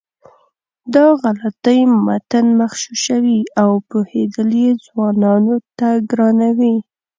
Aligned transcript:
دا 0.93 1.05
غلطۍ 1.21 1.79
متن 2.05 2.45
مغشوشوي 2.59 3.39
او 3.61 3.69
پوهېدل 3.89 4.49
یې 4.63 4.71
ځوانانو 4.85 5.55
ته 5.77 5.87
ګرانوي. 6.09 6.75